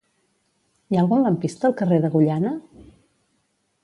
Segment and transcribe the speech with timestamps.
[0.85, 2.55] Hi ha algun lampista al carrer d'Agullana?